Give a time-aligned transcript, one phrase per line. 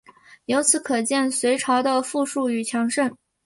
[0.45, 3.15] 由此可见的隋朝的富庶与强盛。